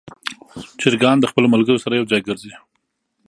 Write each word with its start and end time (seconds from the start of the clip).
چرګان 0.81 1.17
د 1.19 1.25
خپلو 1.31 1.47
ملګرو 1.53 1.83
سره 1.83 1.93
یو 1.99 2.09
ځای 2.11 2.21
ګرځي. 2.27 2.53